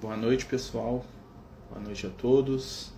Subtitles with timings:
[0.00, 1.04] Boa noite, pessoal.
[1.68, 2.92] Boa noite a todos.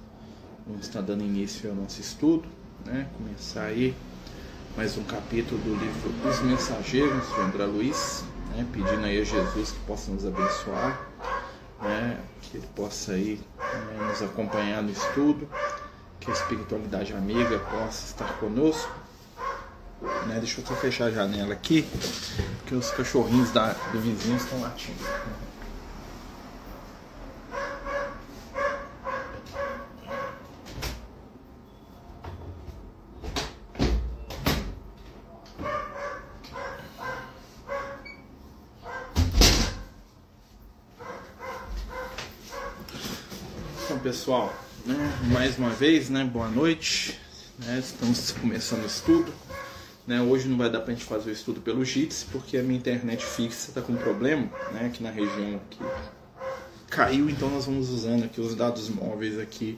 [0.66, 2.46] Vamos estar dando início ao nosso estudo,
[2.84, 3.08] né?
[3.16, 3.96] Começar aí
[4.76, 8.66] mais um capítulo do livro Os Mensageiros de André Luiz, né?
[8.70, 11.00] Pedindo aí a Jesus que possa nos abençoar,
[11.80, 12.20] né?
[12.42, 14.06] Que ele possa aí né?
[14.06, 15.48] nos acompanhar no estudo,
[16.20, 18.92] que a espiritualidade amiga possa estar conosco.
[20.26, 20.36] Né?
[20.38, 21.88] Deixa eu só fechar a janela aqui,
[22.58, 25.02] porque os cachorrinhos da, do vizinho estão latindo.
[44.30, 44.54] Pessoal,
[44.86, 44.94] né?
[45.32, 46.22] mais uma vez, né?
[46.24, 47.18] boa noite.
[47.58, 47.80] Né?
[47.80, 49.34] Estamos começando o estudo.
[50.06, 50.22] Né?
[50.22, 52.78] Hoje não vai dar para a gente fazer o estudo pelo Jitsi, porque a minha
[52.78, 54.86] internet fixa está com problema né?
[54.86, 55.80] aqui na região aqui.
[56.88, 59.76] Caiu, então nós vamos usando aqui os dados móveis aqui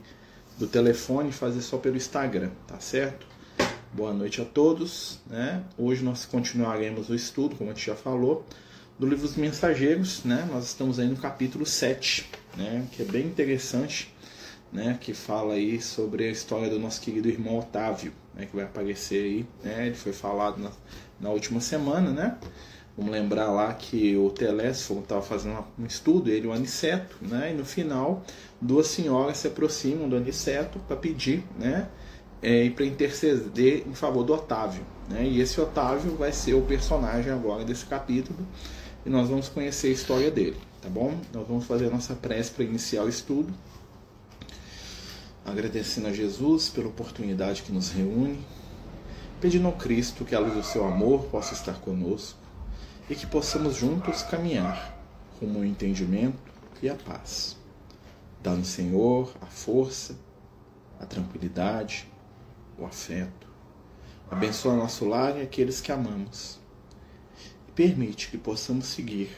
[0.59, 3.25] do telefone fazer só pelo Instagram, tá certo?
[3.91, 5.19] Boa noite a todos.
[5.25, 5.63] Né?
[5.75, 8.45] Hoje nós continuaremos o estudo, como a gente já falou,
[8.99, 10.23] do livro dos Mensageiros.
[10.23, 10.47] Né?
[10.51, 12.85] Nós estamos aí no capítulo 7, né?
[12.91, 14.12] que é bem interessante
[14.73, 18.65] né, que fala aí sobre a história do nosso querido irmão Otávio, né, que vai
[18.65, 20.71] aparecer aí, né, ele foi falado na,
[21.21, 22.37] na última semana, né,
[22.97, 27.51] vamos lembrar lá que o Telésforo estava fazendo um estudo, ele e o Aniceto, né,
[27.51, 28.23] e no final
[28.59, 31.87] duas senhoras se aproximam do Aniceto para pedir, né,
[32.41, 36.61] é, e para interceder em favor do Otávio, né, e esse Otávio vai ser o
[36.63, 38.39] personagem agora desse capítulo,
[39.05, 41.13] e nós vamos conhecer a história dele, tá bom?
[41.33, 43.53] Nós vamos fazer a nossa prece para iniciar o estudo,
[45.45, 48.45] agradecendo a Jesus pela oportunidade que nos reúne,
[49.41, 52.39] pedindo ao Cristo que a luz do seu amor possa estar conosco
[53.09, 54.97] e que possamos juntos caminhar
[55.39, 56.39] rumo ao entendimento
[56.81, 57.57] e à paz.
[58.41, 60.17] Dá-nos, Senhor, a força,
[60.99, 62.07] a tranquilidade,
[62.77, 63.47] o afeto.
[64.31, 66.59] Abençoa nosso lar e aqueles que amamos.
[67.67, 69.29] E permite que possamos seguir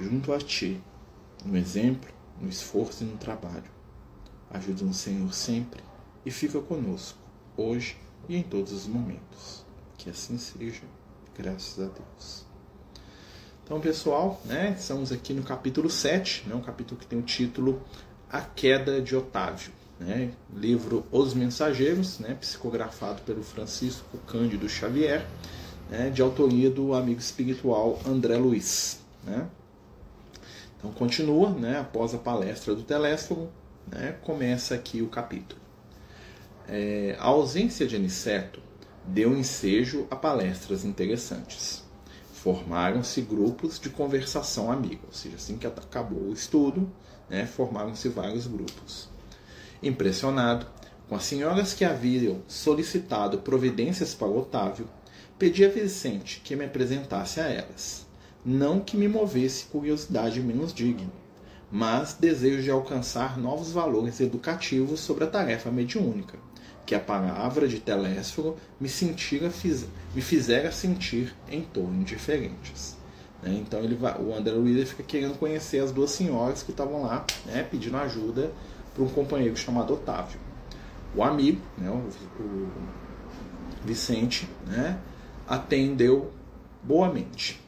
[0.00, 0.80] junto a Ti,
[1.44, 2.10] no exemplo,
[2.40, 3.73] no esforço e no trabalho
[4.54, 5.82] Ajuda-nos, Senhor, sempre
[6.24, 7.18] e fica conosco,
[7.56, 7.96] hoje
[8.28, 9.64] e em todos os momentos.
[9.98, 10.82] Que assim seja,
[11.36, 12.46] graças a Deus.
[13.64, 17.82] Então, pessoal, né, estamos aqui no capítulo 7, né, um capítulo que tem o título
[18.30, 19.72] A Queda de Otávio.
[19.98, 25.26] Né, livro Os Mensageiros, né, psicografado pelo Francisco Cândido Xavier,
[25.90, 29.00] né, de autoria do amigo espiritual André Luiz.
[29.24, 29.48] Né.
[30.78, 33.50] Então, continua, né, após a palestra do Telésforo,
[33.90, 35.60] né, começa aqui o capítulo.
[36.68, 38.60] É, a ausência de Aniceto
[39.06, 41.84] deu ensejo a palestras interessantes.
[42.32, 46.90] Formaram-se grupos de conversação amiga, ou seja, assim que acabou o estudo,
[47.28, 49.08] né, formaram-se vários grupos.
[49.82, 50.66] Impressionado
[51.08, 54.88] com as senhoras que haviam solicitado providências para Otávio,
[55.38, 58.06] pedi a Vicente que me apresentasse a elas,
[58.44, 61.23] não que me movesse curiosidade menos digna
[61.70, 66.38] mas desejo de alcançar novos valores educativos sobre a tarefa mediúnica,
[66.86, 69.50] que a palavra de Telésforo me, sentira,
[70.14, 72.96] me fizera sentir em torno diferentes.
[73.42, 73.54] Né?
[73.60, 77.24] Então ele vai, o André Luiz fica querendo conhecer as duas senhoras que estavam lá,
[77.44, 78.50] né, pedindo ajuda
[78.94, 80.40] para um companheiro chamado Otávio.
[81.14, 82.68] O amigo, né, o, o
[83.84, 84.98] Vicente, né,
[85.46, 86.32] atendeu
[86.82, 87.60] boamente.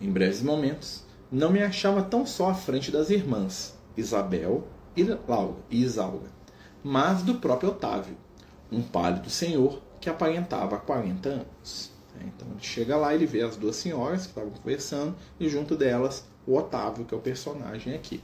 [0.00, 5.02] Em breves momentos, não me achava tão só à frente das irmãs Isabel e
[5.70, 6.30] e Isaura,
[6.82, 8.16] mas do próprio Otávio,
[8.70, 11.92] um pálido senhor que aparentava 40 anos.
[12.20, 16.24] Então ele chega lá, ele vê as duas senhoras que estavam conversando e junto delas
[16.46, 18.22] o Otávio, que é o personagem aqui.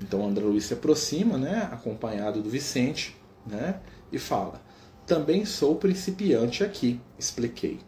[0.00, 3.16] Então André Luiz se aproxima, né, acompanhado do Vicente,
[3.46, 3.80] né,
[4.10, 4.60] e fala:
[5.06, 7.80] Também sou principiante aqui, expliquei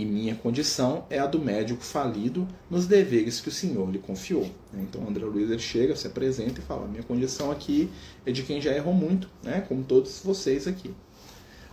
[0.00, 4.48] e minha condição é a do médico falido nos deveres que o Senhor lhe confiou.
[4.72, 7.90] Então André Luiz ele chega, se apresenta e fala: minha condição aqui
[8.24, 9.64] é de quem já errou muito, né?
[9.66, 10.94] como todos vocês aqui.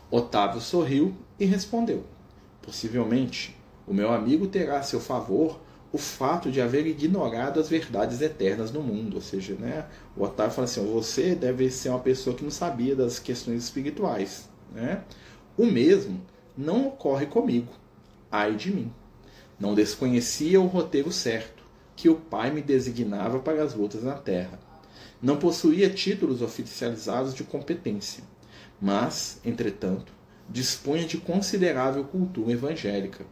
[0.10, 2.04] Otávio sorriu e respondeu:
[2.64, 3.56] Possivelmente,
[3.86, 5.60] o meu amigo terá a seu favor
[5.94, 9.18] o fato de haver ignorado as verdades eternas no mundo.
[9.18, 9.86] Ou seja, né,
[10.18, 14.50] o Otávio fala assim: você deve ser uma pessoa que não sabia das questões espirituais.
[14.74, 15.04] Né?
[15.56, 16.20] O mesmo
[16.58, 17.85] não ocorre comigo
[18.36, 18.92] ai de mim.
[19.58, 21.64] Não desconhecia o roteiro certo,
[21.96, 24.60] que o pai me designava para as lutas na terra.
[25.22, 28.24] Não possuía títulos oficializados de competência,
[28.82, 30.12] mas, entretanto,
[30.50, 33.26] dispunha de considerável cultura evangélica,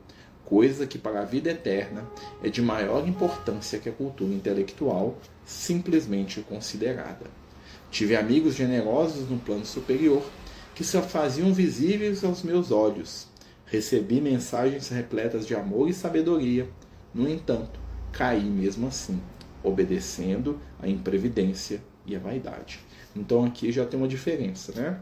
[0.45, 2.09] coisa que para a vida eterna
[2.41, 7.25] é de maior importância que a cultura intelectual simplesmente considerada.
[7.91, 10.23] Tive amigos generosos no plano superior
[10.73, 13.27] que se faziam visíveis aos meus olhos.
[13.73, 16.69] Recebi mensagens repletas de amor e sabedoria.
[17.11, 17.79] No entanto,
[18.11, 19.19] caí mesmo assim,
[19.63, 22.79] obedecendo à imprevidência e à vaidade.
[23.15, 24.99] Então aqui já tem uma diferença, né?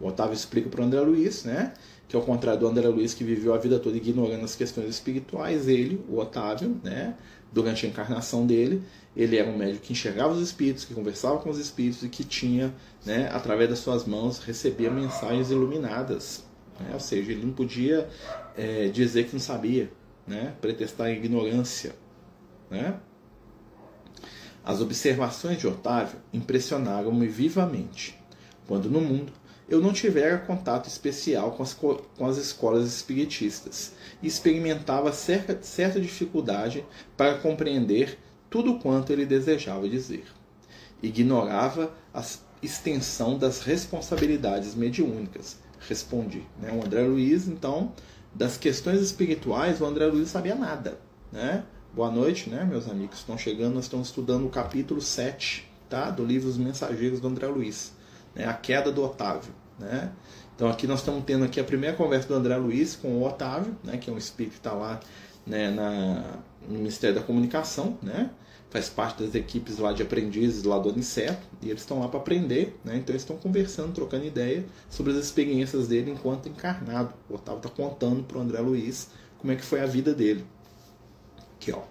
[0.00, 1.74] O Otávio explica para o André Luiz, né?
[2.08, 5.68] Que ao contrário do André Luiz que viveu a vida toda ignorando as questões espirituais,
[5.68, 7.16] ele, o Otávio, né?
[7.52, 8.82] Durante a encarnação dele,
[9.14, 12.24] ele era um médico que enxergava os espíritos, que conversava com os espíritos e que
[12.24, 12.74] tinha,
[13.04, 16.47] né, através das suas mãos, recebia mensagens iluminadas.
[16.80, 16.90] Né?
[16.92, 18.08] Ou seja, ele não podia
[18.56, 19.90] é, dizer que não sabia,
[20.26, 20.54] né?
[20.60, 21.94] pretestar ignorância.
[22.70, 22.98] Né?
[24.64, 28.18] As observações de Otávio impressionaram-me vivamente,
[28.66, 29.32] quando no mundo
[29.68, 33.92] eu não tivera contato especial com as, com as escolas espiritistas
[34.22, 36.84] e experimentava certa, certa dificuldade
[37.16, 40.24] para compreender tudo quanto ele desejava dizer.
[41.02, 42.24] Ignorava a
[42.62, 45.58] extensão das responsabilidades mediúnicas.
[45.86, 46.42] Respondi.
[46.60, 46.72] Né?
[46.72, 47.92] O André Luiz, então,
[48.34, 50.98] das questões espirituais, o André Luiz sabia nada.
[51.32, 51.64] Né?
[51.94, 53.18] Boa noite, né, meus amigos?
[53.18, 56.10] Estão chegando, nós estamos estudando o capítulo 7 tá?
[56.10, 57.96] do livro Os Mensageiros do André Luiz
[58.38, 59.52] né, a queda do Otávio.
[59.78, 60.10] Né?
[60.54, 63.76] Então aqui nós estamos tendo aqui a primeira conversa do André Luiz com o Otávio,
[63.84, 65.00] né, que é um espírito que está lá
[65.46, 68.30] né, na, no Ministério da Comunicação, né?
[68.70, 72.20] Faz parte das equipes lá de aprendizes lá do Aniceto, e eles estão lá para
[72.20, 72.96] aprender, né?
[72.96, 77.14] então eles estão conversando, trocando ideia sobre as experiências dele enquanto encarnado.
[77.28, 80.44] O Otávio está contando para o André Luiz como é que foi a vida dele.
[81.54, 81.82] Aqui, ó.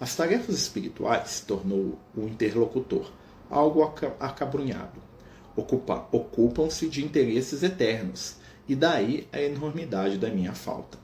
[0.00, 3.10] As tarefas espirituais tornou o interlocutor
[3.48, 3.82] algo
[4.18, 5.12] acabrunhado
[5.56, 8.36] ocupam-se de interesses eternos,
[8.66, 10.98] e daí a enormidade da minha falta.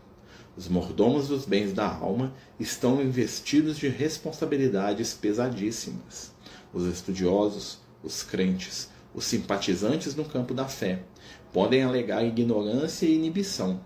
[0.58, 6.32] Os mordomos dos bens da alma estão investidos de responsabilidades pesadíssimas.
[6.74, 11.04] Os estudiosos, os crentes, os simpatizantes no campo da fé
[11.52, 13.80] podem alegar ignorância e inibição.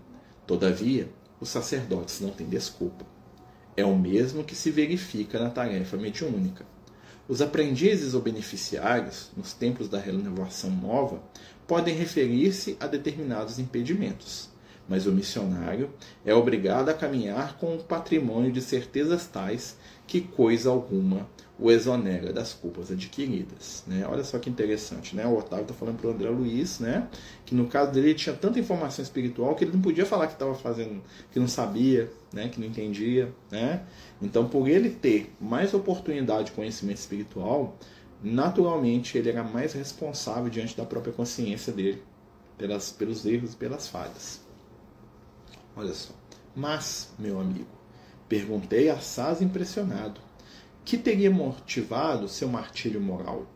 [0.47, 3.05] Todavia, os sacerdotes não têm desculpa.
[3.77, 6.65] É o mesmo que se verifica na tarefa mediúnica.
[7.27, 11.21] Os aprendizes ou beneficiários, nos tempos da renovação nova,
[11.67, 14.49] podem referir-se a determinados impedimentos,
[14.87, 15.89] mas o missionário
[16.25, 21.27] é obrigado a caminhar com um patrimônio de certezas tais que coisa alguma
[21.57, 23.83] o exonera das culpas adquiridas.
[23.87, 24.05] Né?
[24.07, 25.25] Olha só que interessante, né?
[25.25, 27.07] O Otávio está falando para o André Luiz, né?
[27.45, 30.33] Que no caso dele ele tinha tanta informação espiritual que ele não podia falar que
[30.33, 31.01] estava fazendo,
[31.31, 32.49] que não sabia, né?
[32.49, 33.83] Que não entendia, né?
[34.21, 37.77] Então, por ele ter mais oportunidade de conhecimento espiritual,
[38.21, 42.01] naturalmente ele era mais responsável diante da própria consciência dele,
[42.57, 44.42] pelas, pelos erros e pelas falhas.
[45.75, 46.13] Olha só.
[46.55, 47.67] Mas, meu amigo,
[48.29, 50.21] perguntei a Saz impressionado
[50.85, 53.47] que teria motivado seu martírio moral?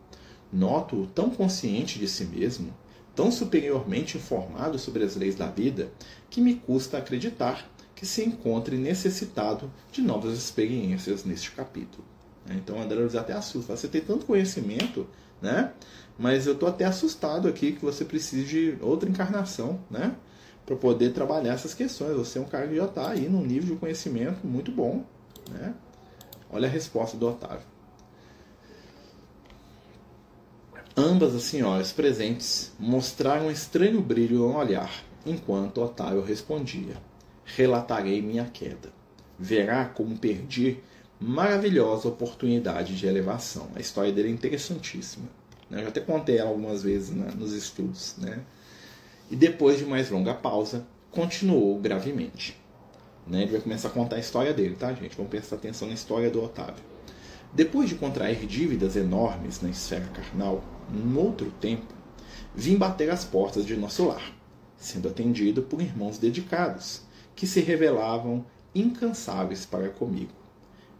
[0.52, 2.74] Noto-o tão consciente de si mesmo,
[3.14, 5.92] tão superiormente informado sobre as leis da vida,
[6.30, 12.04] que me custa acreditar que se encontre necessitado de novas experiências neste capítulo.
[12.48, 13.76] Então André Luiz até assusta.
[13.76, 15.06] Você tem tanto conhecimento,
[15.42, 15.72] né?
[16.16, 20.16] Mas eu estou até assustado aqui que você precise de outra encarnação, né?
[20.68, 22.14] Para poder trabalhar essas questões.
[22.14, 25.02] Você é um cara que já está aí num nível de conhecimento muito bom,
[25.48, 25.72] né?
[26.52, 27.64] Olha a resposta do Otávio.
[30.94, 34.92] Ambas as senhoras presentes mostraram um estranho brilho no olhar,
[35.24, 36.96] enquanto Otávio respondia:
[37.46, 38.92] Relatarei minha queda.
[39.38, 40.80] Verá como perdi
[41.18, 43.68] maravilhosa oportunidade de elevação.
[43.74, 45.30] A história dele é interessantíssima.
[45.70, 45.78] Né?
[45.78, 48.16] Eu já até contei ela algumas vezes né, nos estudos.
[48.18, 48.40] Né?
[49.30, 52.56] E depois de mais longa pausa, continuou gravemente.
[53.26, 53.42] Né?
[53.42, 55.16] Ele vai começar a contar a história dele, tá, gente?
[55.16, 56.82] Vamos prestar atenção na história do Otávio.
[57.52, 61.94] Depois de contrair dívidas enormes na esfera carnal, num outro tempo,
[62.54, 64.32] vim bater as portas de nosso lar,
[64.76, 67.02] sendo atendido por irmãos dedicados,
[67.34, 68.44] que se revelavam
[68.74, 70.32] incansáveis para comigo.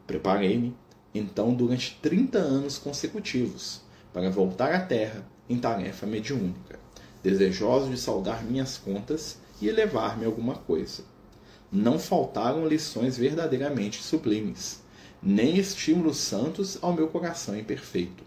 [0.06, 0.74] Preparei-me,
[1.14, 3.82] então, durante 30 anos consecutivos,
[4.12, 6.77] para voltar à Terra em tarefa mediúnica,
[7.22, 11.02] desejoso de saldar minhas contas e elevar-me alguma coisa
[11.70, 14.80] não faltaram lições verdadeiramente sublimes,
[15.22, 18.24] nem estímulos santos ao meu coração imperfeito.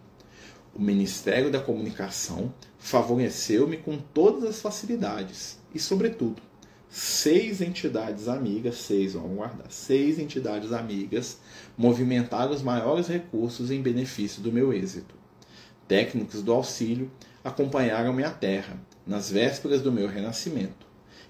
[0.73, 6.41] O Ministério da Comunicação favoreceu-me com todas as facilidades e, sobretudo,
[6.87, 11.39] seis entidades amigas, seis, vamos guardar, seis entidades amigas
[11.77, 15.15] movimentaram os maiores recursos em benefício do meu êxito.
[15.87, 17.11] Técnicos do auxílio
[17.43, 20.85] acompanharam-me à terra, nas vésperas do meu renascimento,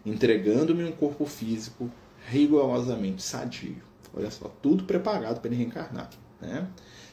[0.05, 1.89] entregando-me um corpo físico
[2.27, 3.81] rigorosamente sadio.
[4.13, 6.09] Olha só, tudo preparado para ele reencarnar.
[6.41, 6.67] Né?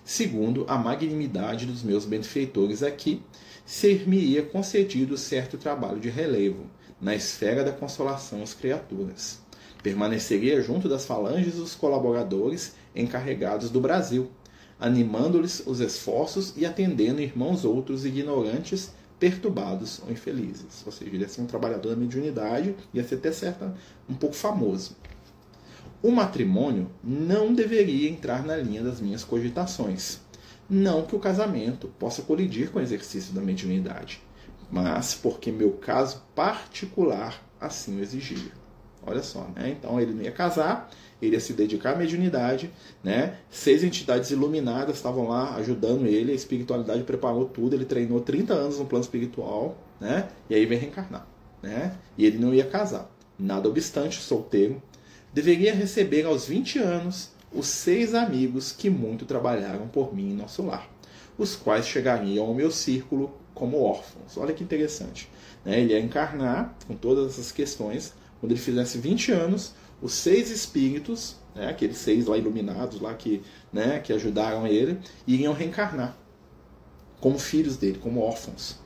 [0.04, 3.22] Segundo, a magnanimidade dos meus benfeitores aqui,
[3.64, 6.66] ser-me-ia concedido certo trabalho de relevo
[7.00, 9.40] na esfera da consolação às criaturas.
[9.82, 14.30] Permaneceria junto das falanges dos colaboradores encarregados do Brasil,
[14.80, 20.82] animando-lhes os esforços e atendendo irmãos outros ignorantes, perturbados ou infelizes.
[20.86, 23.74] Ou seja, ele ia ser um trabalhador da mediunidade, ia ser até certa
[24.08, 24.96] um pouco famoso.
[26.00, 30.20] O matrimônio não deveria entrar na linha das minhas cogitações.
[30.70, 34.22] Não que o casamento possa colidir com o exercício da mediunidade,
[34.70, 38.52] mas porque meu caso particular assim o exigia.
[39.04, 39.70] Olha só, né?
[39.70, 42.70] Então ele não ia casar, ele ia se dedicar à mediunidade,
[43.02, 43.38] né?
[43.50, 48.78] Seis entidades iluminadas estavam lá ajudando ele, a espiritualidade preparou tudo, ele treinou 30 anos
[48.78, 50.28] no plano espiritual, né?
[50.48, 51.26] E aí vem reencarnar,
[51.62, 51.96] né?
[52.16, 53.10] E ele não ia casar.
[53.38, 54.82] Nada obstante, solteiro,
[55.32, 60.62] deveria receber aos 20 anos os seis amigos que muito trabalharam por mim em nosso
[60.62, 60.88] lar,
[61.38, 64.36] os quais chegariam ao meu círculo como órfãos.
[64.36, 65.28] Olha que interessante.
[65.64, 65.80] Né?
[65.80, 68.14] Ele ia encarnar com todas essas questões.
[68.40, 73.42] Quando ele fizesse 20 anos, os seis espíritos, né, aqueles seis lá iluminados lá que,
[73.72, 76.16] né, que ajudaram ele, iriam reencarnar
[77.20, 78.76] como filhos dele, como órfãos.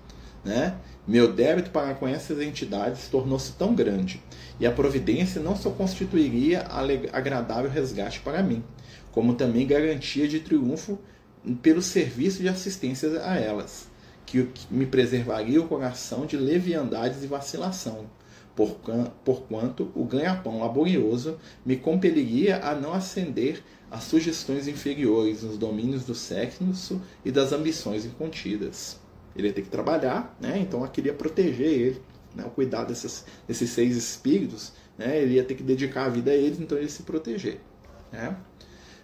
[0.45, 0.75] Né?
[1.07, 4.23] Meu débito para com essas entidades tornou-se tão grande,
[4.59, 6.67] e a providência não só constituiria
[7.13, 8.63] agradável resgate para mim,
[9.11, 10.99] como também garantia de triunfo
[11.61, 13.89] pelo serviço de assistência a elas,
[14.25, 18.07] que me preservaria o coração de leviandades e vacilação,
[18.55, 26.15] porquanto o ganha-pão laborioso me compeliria a não ascender às sugestões inferiores nos domínios do
[26.15, 29.01] sexo e das ambições incontidas.
[29.35, 30.59] Ele ia ter que trabalhar, né?
[30.59, 32.03] então eu queria proteger ele,
[32.35, 32.45] né?
[32.55, 35.19] cuidar desses, desses seis espíritos, né?
[35.19, 37.61] ele ia ter que dedicar a vida a eles, então ele ia se proteger.
[38.11, 38.37] Né?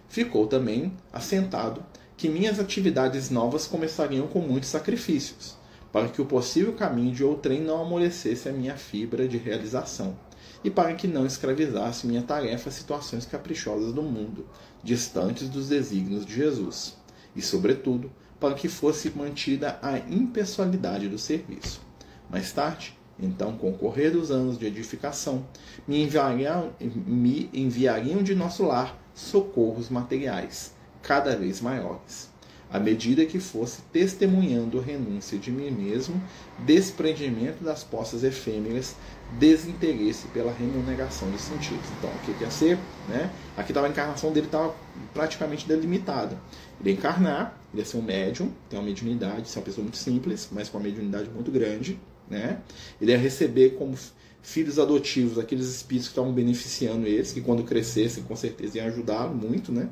[0.07, 1.83] Ficou também assentado
[2.15, 5.58] que minhas atividades novas começariam com muitos sacrifícios
[5.91, 10.17] para que o possível caminho de outrem não amolecesse a minha fibra de realização,
[10.63, 14.45] e para que não escravizasse minha tarefa a situações caprichosas do mundo,
[14.83, 16.95] distantes dos desígnios de Jesus,
[17.35, 21.81] e, sobretudo, para que fosse mantida a impessoalidade do serviço.
[22.29, 25.45] Mais tarde, então, com o correr dos anos de edificação,
[25.87, 32.29] me enviariam, me enviariam de nosso lar socorros materiais, cada vez maiores
[32.71, 36.21] à medida que fosse testemunhando renúncia de mim mesmo,
[36.59, 38.95] desprendimento das posses efêmeras,
[39.39, 41.85] desinteresse pela remuneração dos sentidos.
[41.97, 42.77] Então, o que ia ser?
[43.07, 43.31] Né?
[43.57, 44.75] Aqui estava a encarnação dele estava
[45.13, 46.37] praticamente delimitada.
[46.79, 49.97] Ele ia encarnar, ele ia ser um médium, tem uma mediunidade, ser uma pessoa muito
[49.97, 51.99] simples, mas com uma mediunidade muito grande.
[52.29, 52.59] Né?
[53.01, 53.95] Ele ia receber como
[54.41, 59.35] filhos adotivos aqueles espíritos que estavam beneficiando eles, que quando crescessem com certeza iam ajudá-lo
[59.35, 59.89] muito, né?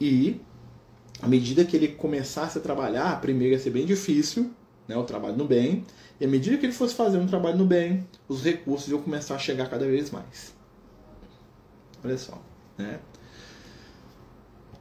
[0.00, 0.40] E
[1.20, 4.50] à medida que ele começasse a trabalhar, primeiro ia ser bem difícil,
[4.86, 5.84] né, o trabalho no bem,
[6.20, 9.34] e à medida que ele fosse fazer um trabalho no bem, os recursos iam começar
[9.34, 10.54] a chegar cada vez mais.
[12.04, 12.40] Olha só,
[12.76, 13.00] né?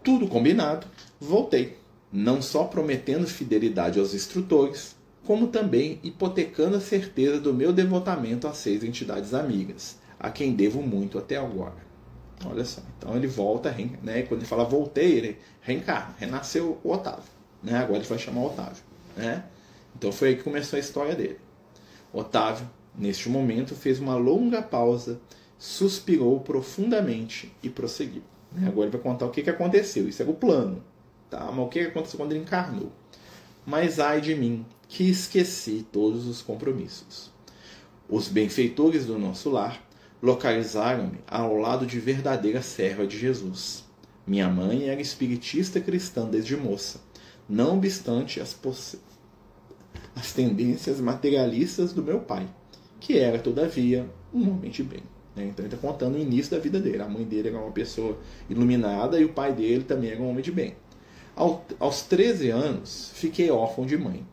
[0.04, 0.88] Tudo combinado,
[1.20, 1.78] voltei,
[2.12, 8.58] não só prometendo fidelidade aos instrutores, como também hipotecando a certeza do meu devotamento às
[8.58, 11.76] seis entidades amigas, a quem devo muito até agora.
[12.46, 12.82] Olha só.
[12.98, 13.72] Então ele volta,
[14.04, 14.22] né?
[14.24, 17.24] Quando ele fala voltei, ele reencarna, renasceu o Otávio.
[17.64, 17.78] Né?
[17.78, 18.84] Agora ele vai chamar o Otávio.
[19.16, 19.44] Né?
[19.96, 21.40] Então foi aí que começou a história dele.
[22.14, 25.20] Otávio, neste momento, fez uma longa pausa,
[25.58, 28.22] suspirou profundamente e prosseguiu.
[28.52, 28.68] Né?
[28.68, 30.08] Agora ele vai contar o que, que aconteceu.
[30.08, 30.84] Isso era o plano.
[31.30, 31.52] Tá?
[31.52, 32.92] Mas o que, que aconteceu quando ele encarnou?
[33.66, 37.32] Mas ai de mim, que esqueci todos os compromissos.
[38.08, 39.86] Os benfeitores do nosso lar
[40.22, 43.86] localizaram-me ao lado de verdadeira serva de Jesus.
[44.26, 47.00] Minha mãe era espiritista cristã desde moça,
[47.48, 48.58] não obstante as,
[50.16, 52.48] as tendências materialistas do meu pai,
[53.00, 55.04] que era, todavia, um homem de bem.
[55.36, 55.46] Né?
[55.46, 57.02] Então ele está contando o início da vida dele.
[57.02, 58.18] A mãe dele era uma pessoa
[58.50, 60.76] iluminada e o pai dele também era um homem de bem.
[61.36, 64.26] Ao, aos 13 anos, fiquei órfão de mãe.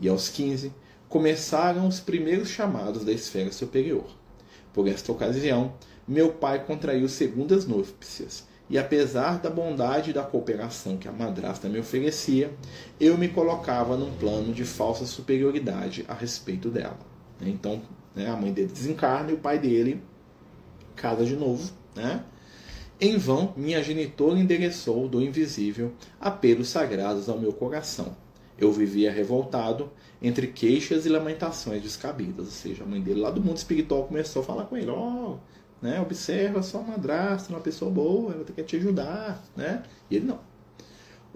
[0.00, 0.72] E aos 15,
[1.08, 4.06] começaram os primeiros chamados da esfera superior.
[4.76, 5.72] Por esta ocasião,
[6.06, 11.66] meu pai contraiu segundas núpcias, e apesar da bondade e da cooperação que a madrasta
[11.66, 12.52] me oferecia,
[13.00, 16.98] eu me colocava num plano de falsa superioridade a respeito dela.
[17.40, 17.80] Então,
[18.14, 20.02] né, a mãe dele desencarna e o pai dele
[20.94, 21.72] casa de novo.
[21.94, 22.22] Né?
[23.00, 28.14] Em vão, minha genitora endereçou do invisível apelos sagrados ao meu coração.
[28.58, 32.46] Eu vivia revoltado entre queixas e lamentações descabidas.
[32.46, 35.34] Ou seja, a mãe dele lá do mundo espiritual começou a falar com ele: Ó,
[35.34, 35.38] oh,
[35.80, 36.00] né?
[36.00, 39.82] Observa sua madrasta, uma pessoa boa, ela quer te ajudar, né?
[40.10, 40.40] E ele não.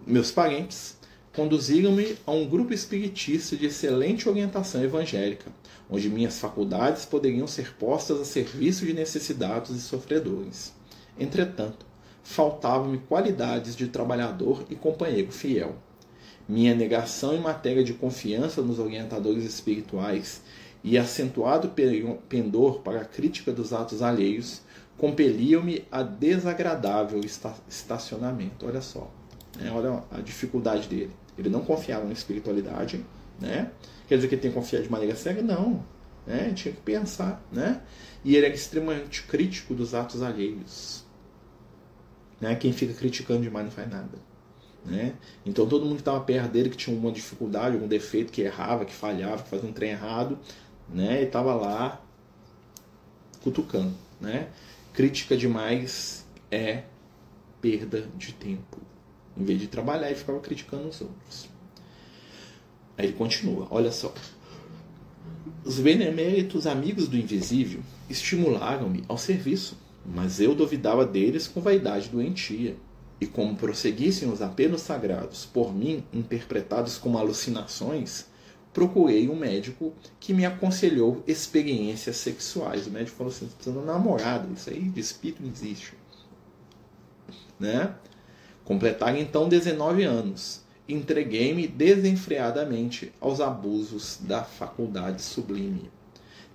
[0.06, 0.98] Meus parentes
[1.34, 5.52] conduziram-me a um grupo espiritista de excelente orientação evangélica,
[5.88, 10.72] onde minhas faculdades poderiam ser postas a serviço de necessitados e sofredores.
[11.18, 11.86] Entretanto,
[12.22, 15.76] faltavam-me qualidades de trabalhador e companheiro fiel.
[16.48, 20.42] Minha negação em matéria de confiança nos orientadores espirituais
[20.82, 21.72] e acentuado
[22.28, 24.62] pendor para a crítica dos atos alheios
[25.00, 27.20] compeliam-me a desagradável
[27.68, 28.66] estacionamento.
[28.66, 29.10] Olha só,
[29.58, 29.70] né?
[29.72, 31.10] olha a dificuldade dele.
[31.38, 33.02] Ele não confiava na espiritualidade,
[33.40, 33.70] né?
[34.06, 35.40] Quer dizer que ele tem que confiar de maneira cega?
[35.40, 35.82] Não.
[36.26, 36.52] Né?
[36.54, 37.80] Tinha que pensar, né?
[38.22, 41.02] E ele era extremamente crítico dos atos alheios.
[42.38, 42.54] Né?
[42.56, 44.18] Quem fica criticando demais não faz nada.
[44.84, 45.14] Né?
[45.44, 48.84] Então todo mundo que estava perto dele, que tinha uma dificuldade, algum defeito, que errava,
[48.84, 50.38] que falhava, que fazia um trem errado,
[50.88, 51.22] né?
[51.22, 52.00] E estava lá
[53.42, 54.48] cutucando, né?
[54.92, 56.84] Crítica demais é
[57.60, 58.78] perda de tempo.
[59.36, 61.48] Em vez de trabalhar, ele ficava criticando os outros.
[62.96, 64.12] Aí ele continua, olha só.
[65.64, 72.76] Os beneméritos amigos do invisível estimularam-me ao serviço, mas eu duvidava deles com vaidade doentia.
[73.20, 78.26] E como prosseguissem os apelos sagrados, por mim interpretados como alucinações,
[78.72, 82.86] procurei um médico que me aconselhou experiências sexuais.
[82.86, 85.92] O médico falou assim: você precisa de isso aí de espírito não existe.
[87.58, 87.94] Né?
[88.64, 90.62] Completaram então 19 anos.
[90.88, 95.90] Entreguei-me desenfreadamente aos abusos da faculdade sublime.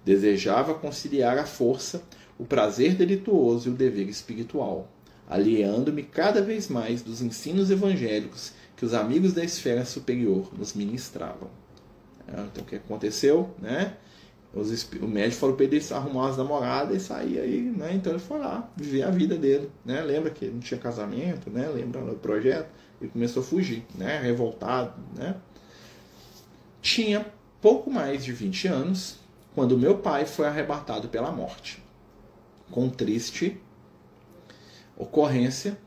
[0.04, 2.04] Desejava conciliar a força,
[2.38, 4.90] o prazer delituoso e o dever espiritual,
[5.28, 11.50] aliando-me cada vez mais dos ensinos evangélicos que os amigos da esfera superior nos ministravam.
[12.28, 13.96] É, então o que aconteceu, né?
[14.54, 17.94] Os, o médico falou para ele arrumar as namoradas e sair aí, né?
[17.94, 20.02] Então ele foi lá viver a vida dele, né?
[20.02, 21.68] Lembra que não tinha casamento, né?
[21.68, 22.70] Lembra do projeto?
[23.02, 24.20] Ele começou a fugir, né?
[24.22, 25.36] Revoltado, né?
[26.82, 27.26] Tinha
[27.62, 29.18] pouco mais de 20 anos
[29.54, 31.84] quando meu pai foi arrebatado pela morte.
[32.72, 33.62] Com triste
[34.98, 35.78] ocorrência,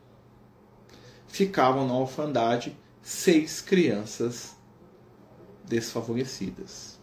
[1.27, 4.57] ficavam na orfandade seis crianças
[5.65, 6.99] desfavorecidas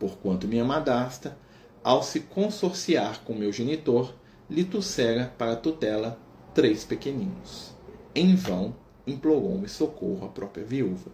[0.00, 1.36] porquanto minha madrasta,
[1.84, 4.12] ao se consorciar com meu genitor,
[4.48, 6.18] lhe trouxera para tutela
[6.54, 7.72] três pequeninos.
[8.14, 8.74] Em vão
[9.06, 11.10] implorou-me socorro a própria viúva.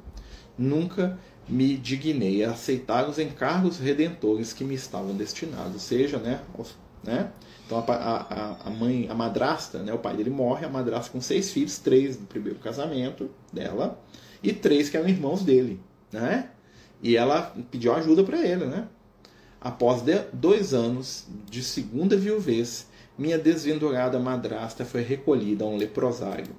[0.56, 6.74] Nunca me dignei a aceitar os encargos redentores que me estavam destinados, seja, né, aos,
[7.04, 7.30] né?
[7.66, 11.20] Então a, a, a mãe, a madrasta, né, o pai dele morre, a madrasta com
[11.20, 14.00] seis filhos, três do primeiro casamento dela
[14.42, 15.80] e três que eram irmãos dele,
[16.12, 16.50] né?
[17.02, 18.86] E ela pediu ajuda para ele, né?
[19.60, 20.02] Após
[20.32, 22.86] dois anos de segunda viuvez,
[23.18, 26.54] minha desventurada madrasta foi recolhida a um leprosário.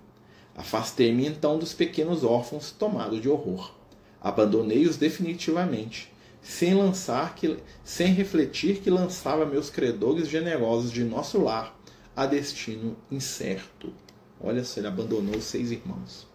[0.56, 3.72] Afastei-me então dos pequenos órfãos, tomado de horror.
[4.20, 6.12] Abandonei-os definitivamente,
[6.48, 11.78] sem lançar que, sem refletir que lançava meus credores generosos de nosso lar
[12.16, 13.94] a destino incerto.
[14.40, 16.26] Olha só, ele abandonou os seis irmãos.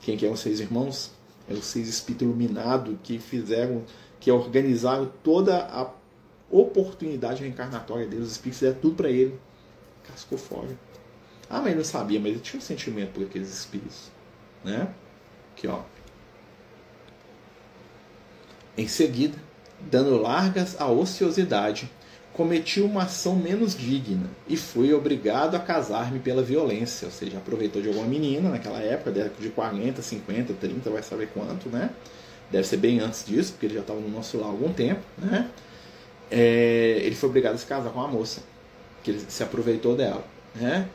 [0.00, 1.12] Quem que é os seis irmãos?
[1.48, 3.84] é os seis espíritos iluminados que fizeram,
[4.20, 5.90] que organizaram toda a
[6.50, 8.22] oportunidade reencarnatória dele.
[8.22, 9.38] Os espíritos deram tudo para ele.
[10.04, 10.68] Cascou fora.
[11.48, 14.10] Ah, mas ele não sabia, mas ele tinha um sentimento por aqueles espíritos.
[14.64, 14.92] Né?
[15.52, 15.80] Aqui, ó.
[18.76, 19.36] Em seguida,
[19.80, 21.90] dando largas à ociosidade,
[22.32, 27.82] cometi uma ação menos digna e fui obrigado a casar-me pela violência, ou seja, aproveitou
[27.82, 31.90] de alguma menina naquela época, de 40, 50, 30, vai saber quanto, né?
[32.50, 35.02] Deve ser bem antes disso, porque ele já estava no nosso lar há algum tempo,
[35.18, 35.48] né?
[36.30, 38.40] É, ele foi obrigado a se casar com uma moça,
[39.02, 40.88] que ele se aproveitou dela, né?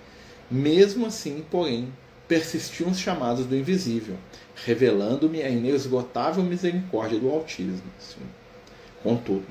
[0.49, 1.91] Mesmo assim, porém,
[2.27, 4.15] persistiam os chamados do invisível,
[4.65, 7.81] revelando-me a inesgotável misericórdia do autismo.
[9.01, 9.45] Contudo,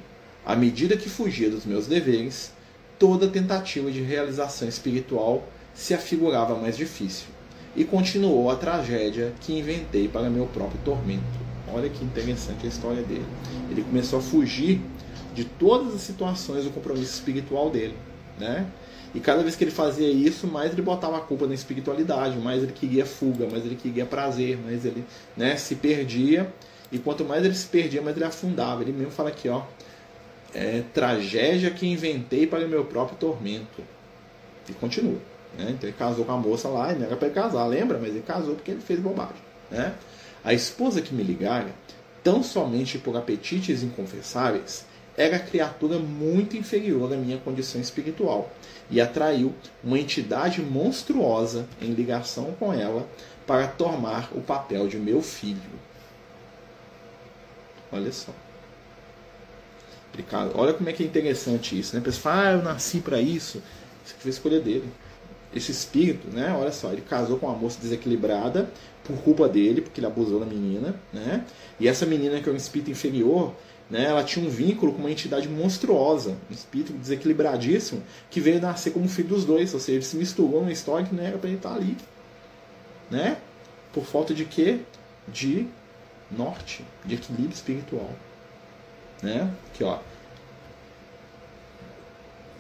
[0.45, 2.53] à medida que fugia dos meus deveres,
[2.99, 7.27] toda tentativa de realização espiritual se afigurava mais difícil.
[7.75, 11.25] E continuou a tragédia que inventei para meu próprio tormento.
[11.73, 13.27] Olha que interessante a história dele.
[13.71, 14.81] Ele começou a fugir
[15.35, 17.95] de todas as situações do compromisso espiritual dele,
[18.39, 18.67] né?
[19.17, 22.63] E cada vez que ele fazia isso, mais ele botava a culpa na espiritualidade, mais
[22.63, 25.03] ele queria fuga, mais ele queria prazer, mais ele,
[25.35, 26.53] né, se perdia.
[26.93, 28.83] E quanto mais ele se perdia, mais ele afundava.
[28.83, 29.63] Ele mesmo fala aqui, ó,
[30.55, 33.83] é, tragédia que inventei para o meu próprio tormento.
[34.69, 35.19] E continua.
[35.57, 35.71] Né?
[35.71, 37.97] Então ele casou com a moça lá, e não era para ele casar, lembra?
[37.99, 39.41] Mas ele casou porque ele fez bobagem.
[39.71, 39.95] Né?
[40.45, 41.71] A esposa que me ligara,
[42.23, 44.85] tão somente por apetites inconfessáveis,
[45.17, 48.51] era criatura muito inferior à minha condição espiritual
[48.91, 53.09] e atraiu uma entidade monstruosa em ligação com ela
[53.47, 55.61] para tomar o papel de meu filho.
[57.91, 58.33] Olha só.
[60.55, 62.03] Olha como é que é interessante isso, né?
[62.03, 63.63] Pessoal ah, eu nasci para isso.
[64.19, 64.91] Foi a escolha dele.
[65.55, 66.55] Esse espírito, né?
[66.59, 68.69] Olha só, ele casou com uma moça desequilibrada
[69.05, 71.45] por culpa dele, porque ele abusou da menina, né?
[71.79, 73.55] E essa menina que é um espírito inferior,
[73.89, 74.05] né?
[74.05, 79.09] Ela tinha um vínculo com uma entidade monstruosa, um espírito desequilibradíssimo, que veio nascer como
[79.09, 81.57] filho dos dois, ou seja, ele se misturou numa história que não era para ele
[81.57, 81.97] estar ali,
[83.11, 83.39] né?
[83.93, 84.81] Por falta de quê?
[85.29, 85.67] De
[86.31, 88.11] norte, de equilíbrio espiritual,
[89.23, 89.51] né?
[89.73, 89.99] Aqui, ó.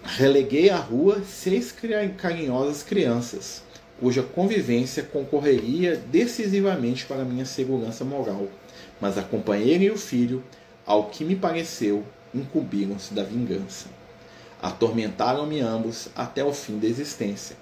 [0.09, 1.75] Releguei à rua seis
[2.16, 3.62] carinhosas crianças,
[3.99, 8.47] cuja convivência concorreria decisivamente para minha segurança moral,
[9.01, 10.45] mas a companheira e o filho
[10.87, 13.88] ao que me pareceu, incumbiram-se da vingança.
[14.62, 17.57] Atormentaram-me ambos até o fim da existência,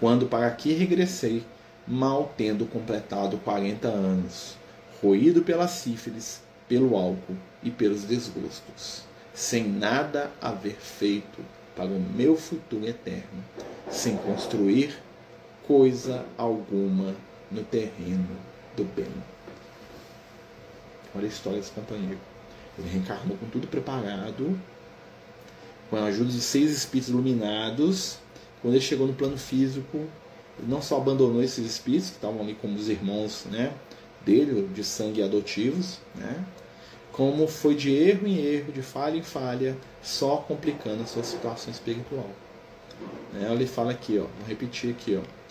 [0.00, 1.44] quando para aqui regressei,
[1.86, 4.56] mal tendo completado quarenta anos,
[5.02, 9.02] roído pela sífilis, pelo álcool e pelos desgostos,
[9.34, 13.44] sem nada haver feito para o meu futuro eterno,
[13.90, 14.94] sem construir
[15.66, 17.14] coisa alguma
[17.50, 18.28] no terreno
[18.76, 19.06] do bem.
[21.14, 22.18] Olha a história desse companheiro.
[22.78, 24.58] Ele reencarnou com tudo preparado,
[25.90, 28.18] com a ajuda de seis espíritos iluminados.
[28.62, 29.98] Quando ele chegou no plano físico,
[30.58, 33.74] ele não só abandonou esses espíritos, que estavam ali como os irmãos né,
[34.24, 36.44] dele, de sangue adotivos, né,
[37.12, 41.70] como foi de erro em erro, de falha em falha, só complicando a sua situação
[41.70, 42.30] espiritual.
[43.32, 45.42] Né, ele fala aqui, ó, vou repetir aqui, ó.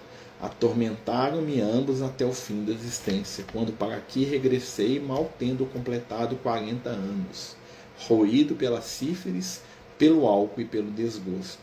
[0.45, 6.89] Atormentaram-me ambos até o fim da existência, quando para aqui regressei, mal tendo completado quarenta
[6.89, 7.56] anos,
[8.08, 9.62] roído pela sífilis,
[10.00, 11.62] pelo álcool e pelo desgosto,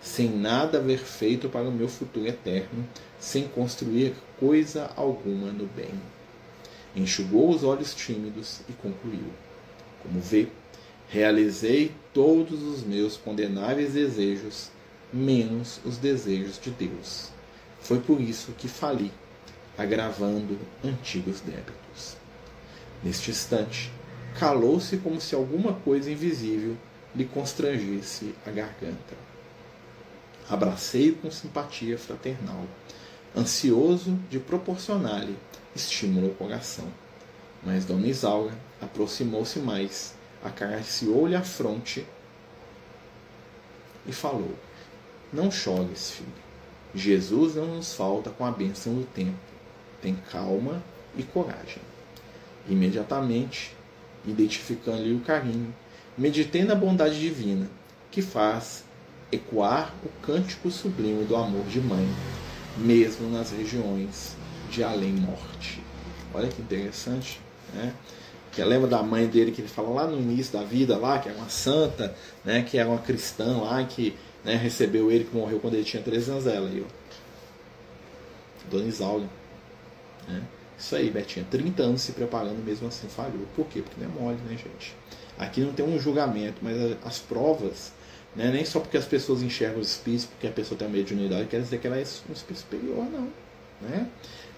[0.00, 2.88] sem nada haver feito para o meu futuro eterno,
[3.20, 5.92] sem construir coisa alguma no bem.
[6.94, 9.32] Enxugou os olhos tímidos e concluiu:
[10.02, 10.48] Como vê,
[11.08, 14.70] realizei todos os meus condenáveis desejos,
[15.12, 17.34] menos os desejos de Deus
[17.84, 19.12] foi por isso que fali,
[19.76, 22.16] agravando antigos débitos.
[23.02, 23.92] Neste instante,
[24.38, 26.78] calou-se como se alguma coisa invisível
[27.14, 29.14] lhe constrangesse a garganta.
[30.48, 32.64] Abracei-o com simpatia fraternal,
[33.36, 35.36] ansioso de proporcionar-lhe
[35.74, 36.86] estímulo ao coração.
[37.62, 42.06] Mas Dona Isaura aproximou-se mais, acariciou-lhe a fronte
[44.06, 44.54] e falou:
[45.32, 46.44] Não chores, filho.
[46.94, 49.38] Jesus não nos falta com a bênção do tempo.
[50.00, 50.82] Tem calma
[51.16, 51.82] e coragem.
[52.68, 53.74] Imediatamente,
[54.24, 55.74] identificando-lhe o carinho,
[56.16, 57.68] meditei na bondade divina,
[58.10, 58.84] que faz
[59.32, 62.06] ecoar o cântico sublime do amor de mãe,
[62.78, 64.36] mesmo nas regiões
[64.74, 65.80] de além-morte.
[66.34, 67.40] Olha que interessante,
[67.72, 67.94] né?
[68.50, 71.28] Que lembra da mãe dele que ele fala lá no início da vida lá, que
[71.28, 72.62] era uma santa, né?
[72.62, 76.30] Que era uma cristã lá, que né, recebeu ele, que morreu quando ele tinha 13
[76.30, 76.68] anos dela.
[76.68, 76.84] E, ó,
[78.70, 79.28] Dona Isaura.
[80.28, 80.42] Né?
[80.76, 81.46] Isso aí, Betinha.
[81.50, 83.46] 30 anos se preparando, mesmo assim falhou.
[83.54, 83.80] Por quê?
[83.80, 84.94] Porque não é mole, né, gente?
[85.38, 87.92] Aqui não tem um julgamento, mas as provas,
[88.36, 91.48] né, nem só porque as pessoas enxergam os espíritos, porque a pessoa tem a mediunidade,
[91.48, 93.28] quer dizer que ela é um espírito superior, não.
[93.80, 94.08] Né?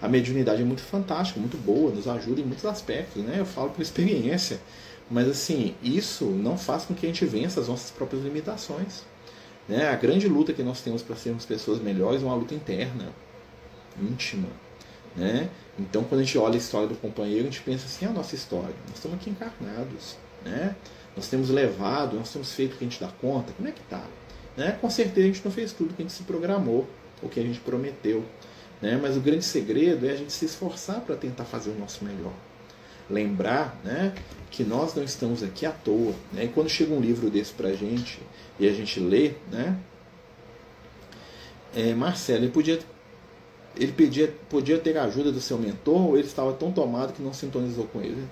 [0.01, 3.37] A mediunidade é muito fantástica, muito boa, nos ajuda em muitos aspectos, né?
[3.39, 4.61] Eu falo por experiência.
[5.11, 9.05] Mas assim, isso não faz com que a gente vença as nossas próprias limitações.
[9.69, 9.89] Né?
[9.89, 13.13] A grande luta que nós temos para sermos pessoas melhores é uma luta interna,
[14.01, 14.49] íntima.
[15.15, 15.49] Né?
[15.79, 18.13] Então, quando a gente olha a história do companheiro, a gente pensa assim: é a
[18.13, 18.75] nossa história.
[18.87, 20.17] Nós estamos aqui encarnados.
[20.45, 20.75] Né?
[21.17, 23.53] Nós temos levado, nós temos feito o que a gente dá conta.
[23.53, 24.05] Como é que está?
[24.57, 24.77] Né?
[24.81, 26.87] Com certeza a gente não fez tudo que a gente se programou,
[27.23, 28.25] o que a gente prometeu.
[28.81, 28.99] Né?
[29.01, 32.33] Mas o grande segredo é a gente se esforçar para tentar fazer o nosso melhor.
[33.09, 34.15] Lembrar né,
[34.51, 36.15] que nós não estamos aqui à toa.
[36.33, 36.45] Né?
[36.45, 38.21] E quando chega um livro desse para a gente,
[38.59, 39.77] e a gente lê, né?
[41.75, 42.79] É, Marcelo, ele podia,
[43.77, 47.23] ele pedia, podia ter a ajuda do seu mentor ou ele estava tão tomado que
[47.23, 48.27] não sintonizou com ele.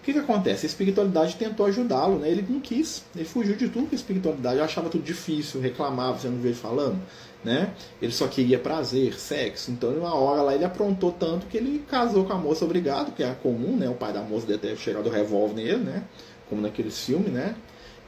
[0.00, 0.64] O que, que acontece?
[0.64, 2.30] A espiritualidade tentou ajudá-lo, né?
[2.30, 6.28] ele não quis, ele fugiu de tudo com a espiritualidade, achava tudo difícil, reclamava, você
[6.28, 6.98] não ele falando,
[7.44, 7.72] né?
[8.02, 12.24] Ele só queria prazer, sexo, então uma hora lá ele aprontou tanto que ele casou
[12.24, 13.88] com a moça obrigado, que é comum, né?
[13.88, 16.04] O pai da moça deve ter chegado o revólver nele, né?
[16.48, 17.54] Como naqueles filmes, né?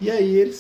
[0.01, 0.57] E aí ele,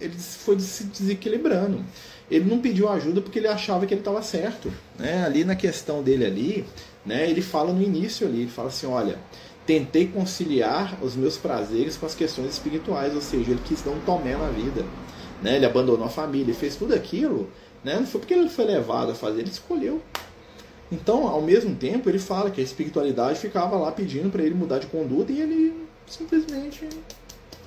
[0.00, 1.84] ele foi se desequilibrando.
[2.30, 4.72] Ele não pediu ajuda porque ele achava que ele estava certo.
[4.98, 5.24] Né?
[5.24, 6.64] Ali na questão dele ali,
[7.04, 9.18] né, ele fala no início ali, ele fala assim, olha,
[9.66, 14.00] tentei conciliar os meus prazeres com as questões espirituais, ou seja, ele quis dar um
[14.00, 14.84] tomé na vida.
[15.42, 15.56] Né?
[15.56, 17.50] Ele abandonou a família, fez tudo aquilo,
[17.84, 17.98] né?
[17.98, 20.02] não foi porque ele foi levado a fazer, ele escolheu.
[20.90, 24.78] Então, ao mesmo tempo, ele fala que a espiritualidade ficava lá pedindo para ele mudar
[24.78, 26.88] de conduta e ele simplesmente.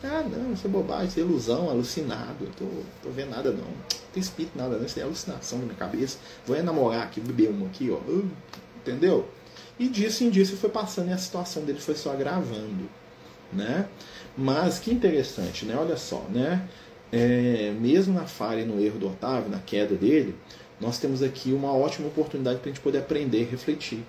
[0.04, 2.66] Ah, não, isso é bobagem, isso é ilusão, alucinado, tô,
[3.04, 3.60] tô vendo nada não.
[3.60, 6.18] Não tem espírito nada não, isso é alucinação na minha cabeça.
[6.46, 8.00] Vou é namorar aqui, beber uma aqui, ó.
[8.78, 9.30] Entendeu?
[9.78, 12.90] E disso em disso foi passando e a situação dele foi só agravando,
[13.54, 13.88] né?
[14.36, 15.76] Mas que interessante, né?
[15.76, 16.68] Olha só, né?
[17.12, 20.36] É, mesmo na falha e no erro do Otávio, na queda dele,
[20.80, 24.04] nós temos aqui uma ótima oportunidade para a gente poder aprender refletir,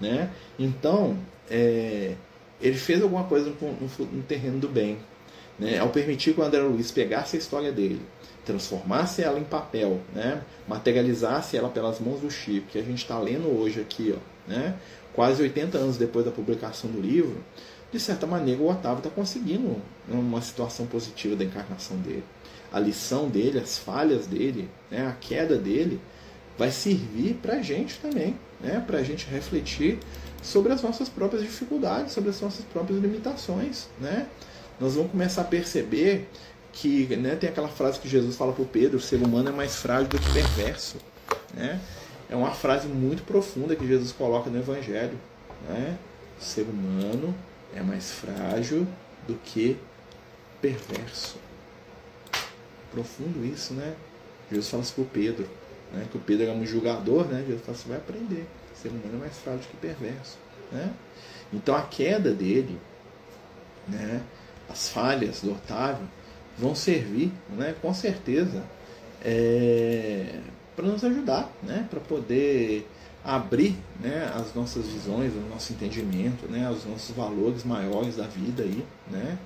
[0.00, 0.30] né?
[0.58, 1.16] Então,
[1.50, 2.14] é,
[2.60, 4.98] ele fez alguma coisa no, no, no terreno do bem,
[5.58, 5.78] né?
[5.78, 8.00] Ao permitir que o André Luiz pegasse a história dele,
[8.44, 10.42] transformasse ela em papel, né?
[10.66, 14.76] materializasse ela pelas mãos do Chico, que a gente está lendo hoje aqui, ó, né?
[15.14, 17.36] quase 80 anos depois da publicação do livro,
[17.92, 19.76] de certa maneira o Otávio está conseguindo
[20.08, 22.24] uma situação positiva da encarnação dele.
[22.72, 26.00] A lição dele, as falhas dele, né, a queda dele,
[26.58, 29.98] vai servir para a gente também, né, para a gente refletir
[30.42, 33.88] sobre as nossas próprias dificuldades, sobre as nossas próprias limitações.
[34.00, 34.26] Né?
[34.80, 36.28] Nós vamos começar a perceber
[36.72, 39.76] que né, tem aquela frase que Jesus fala para Pedro: o ser humano é mais
[39.76, 40.96] frágil do que perverso.
[41.54, 41.78] Né?
[42.32, 45.18] é uma frase muito profunda que Jesus coloca no Evangelho.
[45.68, 45.98] Né?
[46.40, 47.34] O ser humano
[47.76, 48.86] é mais frágil
[49.28, 49.76] do que
[50.60, 51.36] perverso.
[52.92, 53.94] Profundo isso, né?
[54.50, 55.48] Jesus fala isso o Pedro,
[55.92, 56.06] né?
[56.10, 57.42] que o Pedro era um julgador, né?
[57.46, 58.46] Jesus fala, você vai aprender.
[58.74, 60.36] Ser humano é mais frágil que perverso.
[60.70, 60.92] Né?
[61.52, 62.78] Então a queda dele,
[63.88, 64.22] né?
[64.68, 66.06] as falhas do Otávio,
[66.58, 67.74] vão servir, né?
[67.80, 68.62] com certeza,
[69.24, 70.40] é,
[70.76, 71.86] para nos ajudar, né?
[71.88, 72.88] para poder
[73.24, 74.30] abrir né?
[74.34, 76.68] as nossas visões, o nosso entendimento, né?
[76.70, 79.38] os nossos valores maiores da vida aí, né?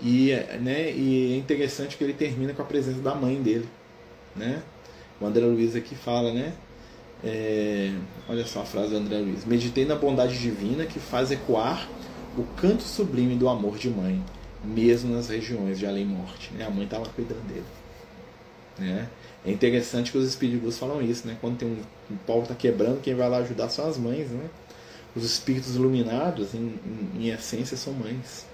[0.00, 0.30] E,
[0.60, 3.68] né, e é interessante que ele termina com a presença da mãe dele,
[4.36, 4.62] né?
[5.20, 6.52] O André Luiz aqui fala, né?
[7.24, 7.92] É,
[8.28, 11.88] olha só a frase do André Luiz: Meditei na bondade divina que faz ecoar
[12.36, 14.22] o canto sublime do amor de mãe,
[14.64, 16.52] mesmo nas regiões de além-morte.
[16.54, 16.64] Né?
[16.64, 17.64] A mãe estava cuidando dele.
[18.78, 19.08] Né?
[19.44, 21.36] É interessante que os espíritos falam isso, né?
[21.40, 21.82] Quando tem um,
[22.12, 24.48] um pau está quebrando, quem vai lá ajudar são as mães, né?
[25.16, 28.46] Os espíritos iluminados, em, em, em essência, são mães.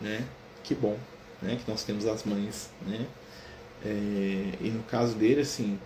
[0.00, 0.24] Né?
[0.62, 0.96] Que bom,
[1.40, 1.58] né?
[1.62, 3.06] Que nós temos as mães, né?
[3.84, 3.88] É,
[4.60, 5.78] e no caso dele, assim,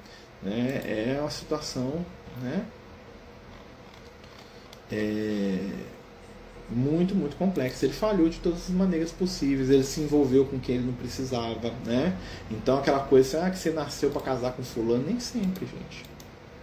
[0.43, 0.83] né?
[0.85, 2.05] É uma situação,
[2.43, 2.67] né?
[4.93, 5.59] É,
[6.71, 7.85] muito, muito complexo.
[7.85, 11.73] Ele falhou de todas as maneiras possíveis, ele se envolveu com quem ele não precisava,
[11.85, 12.17] né?
[12.51, 16.05] Então aquela coisa, ah, que você nasceu para casar com fulano, nem sempre, gente.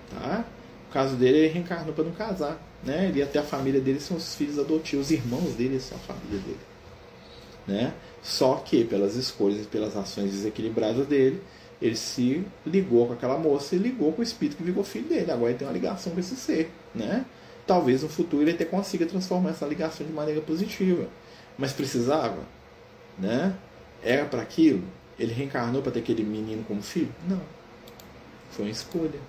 [0.09, 0.45] Tá?
[0.89, 3.09] O caso dele, ele reencarnou para não casar, né?
[3.09, 6.39] Ele até a família dele são os filhos adotivos, os irmãos dele são a família
[6.39, 6.59] dele,
[7.67, 7.93] né?
[8.23, 11.41] Só que pelas escolhas e pelas ações desequilibradas dele,
[11.81, 15.31] ele se ligou com aquela moça e ligou com o espírito que virou filho dele.
[15.31, 17.25] Agora ele tem uma ligação com esse ser, né?
[17.67, 21.07] talvez no futuro ele até consiga transformar essa ligação de maneira positiva.
[21.57, 22.41] Mas precisava?
[23.19, 23.53] Né?
[24.01, 24.83] Era para aquilo?
[25.19, 27.13] Ele reencarnou para ter aquele menino como filho?
[27.27, 27.41] Não.
[28.51, 29.19] Foi uma escolha.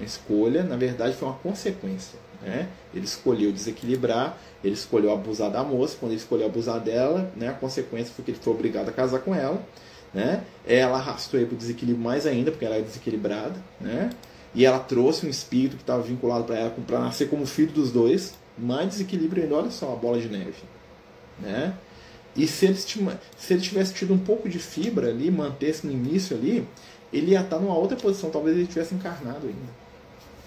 [0.00, 2.18] Uma escolha, na verdade, foi uma consequência.
[2.40, 2.68] Né?
[2.94, 5.94] Ele escolheu desequilibrar, ele escolheu abusar da moça.
[6.00, 9.20] Quando ele escolheu abusar dela, né, a consequência foi que ele foi obrigado a casar
[9.20, 9.62] com ela.
[10.14, 10.42] Né?
[10.66, 13.54] Ela arrastou ele para o desequilíbrio mais ainda, porque ela era desequilibrada.
[13.78, 14.08] Né?
[14.54, 17.92] E ela trouxe um espírito que estava vinculado para ela para nascer como filho dos
[17.92, 18.34] dois.
[18.56, 20.62] Mais desequilíbrio ainda, olha só, a bola de neve.
[21.38, 21.74] Né?
[22.34, 26.34] E se ele, se ele tivesse tido um pouco de fibra ali, mantesse no início
[26.34, 26.66] ali,
[27.12, 29.79] ele ia estar numa outra posição, talvez ele tivesse encarnado ainda.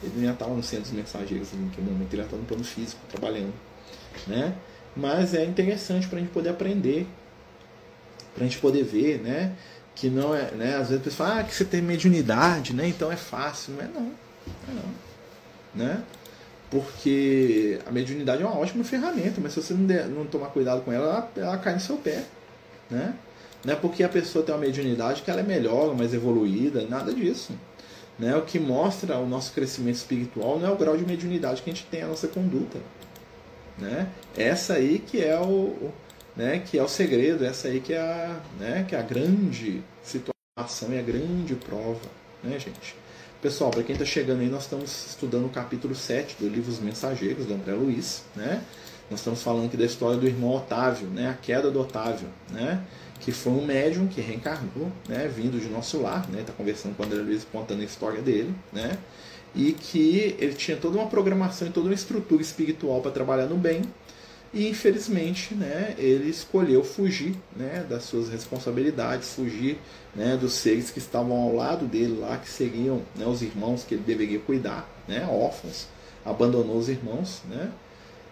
[0.03, 2.37] Ele não ia estar lá no centro dos mensageiros ali, naquele momento, ele ia estar
[2.37, 3.53] no plano físico, trabalhando.
[4.27, 4.53] Né?
[4.95, 7.07] Mas é interessante para a gente poder aprender,
[8.35, 9.55] para a gente poder ver, né?
[9.95, 10.75] que não é, né?
[10.75, 12.87] Às vezes a pessoa fala, ah, que você tem mediunidade, né?
[12.87, 13.73] Então é fácil.
[13.73, 14.01] Não é não.
[14.01, 14.11] Não
[14.69, 15.85] é não.
[15.85, 16.03] Né?
[16.69, 20.81] Porque a mediunidade é uma ótima ferramenta, mas se você não, der, não tomar cuidado
[20.81, 22.23] com ela, ela, ela cai no seu pé.
[22.89, 23.13] Né?
[23.63, 27.13] Não é porque a pessoa tem uma mediunidade que ela é melhor, mais evoluída, nada
[27.13, 27.53] disso.
[28.17, 28.35] Né?
[28.35, 31.73] O que mostra o nosso crescimento espiritual não é o grau de mediunidade que a
[31.73, 32.79] gente tem a nossa conduta.
[33.77, 34.07] Né?
[34.37, 35.91] Essa aí que é o,
[36.35, 39.81] né, que é o segredo, essa aí que é a, né, que é a grande
[40.03, 42.01] situação e a grande prova,
[42.43, 42.95] né, gente?
[43.41, 46.79] Pessoal, para quem está chegando aí, nós estamos estudando o capítulo 7 do livro Os
[46.79, 48.61] Mensageiros, do André Luiz, né?
[49.09, 51.29] Nós estamos falando aqui da história do irmão Otávio, né?
[51.29, 52.83] A queda do Otávio, né?
[53.19, 55.27] Que foi um médium que reencarnou, né?
[55.27, 56.41] Vindo de nosso lar, né?
[56.41, 58.97] Está conversando com o André Luiz, contando a história dele, né?
[59.55, 63.55] e que ele tinha toda uma programação e toda uma estrutura espiritual para trabalhar no
[63.55, 63.83] bem
[64.53, 69.79] e infelizmente né, ele escolheu fugir né, das suas responsabilidades, fugir
[70.15, 73.95] né, dos seres que estavam ao lado dele lá, que seriam né, os irmãos que
[73.95, 75.87] ele deveria cuidar, né, órfãos,
[76.23, 77.71] abandonou os irmãos, né,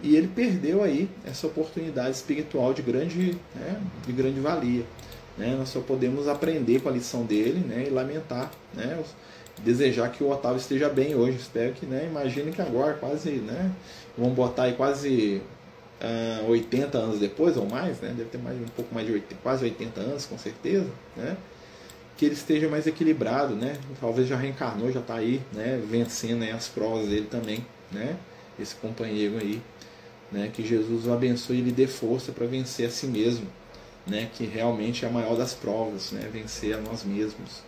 [0.04, 4.84] e ele perdeu aí essa oportunidade espiritual de grande, né, de grande valia.
[5.38, 9.02] Né, nós só podemos aprender com a lição dele né, e lamentar, né,
[9.64, 11.38] desejar que o Otávio esteja bem hoje.
[11.38, 13.72] Espero que, né, imagine que agora, quase, né,
[14.18, 15.42] vamos botar aí quase
[16.02, 18.14] uh, ah, 80 anos depois ou mais, né?
[18.16, 21.38] deve ter mais, um pouco mais de 80, quase 80 anos com certeza, né?
[22.18, 23.78] que ele esteja mais equilibrado, né?
[24.00, 25.82] talvez já reencarnou, já está aí né?
[25.90, 28.16] vencendo aí as provas dele também, né?
[28.60, 29.62] esse companheiro aí.
[30.32, 30.50] Né?
[30.54, 33.48] Que Jesus o abençoe e lhe dê força para vencer a si mesmo,
[34.08, 34.30] né?
[34.34, 36.30] que realmente é a maior das provas, né?
[36.32, 37.62] vencer a nós mesmos.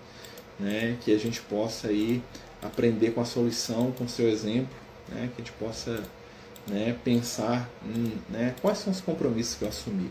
[0.59, 0.97] Né?
[1.01, 2.21] Que a gente possa aí
[2.61, 4.75] aprender com a solução, com o seu exemplo,
[5.09, 5.29] né?
[5.35, 6.03] que a gente possa
[6.67, 7.69] né, pensar
[8.29, 10.09] né, quais são os compromissos que eu assumi.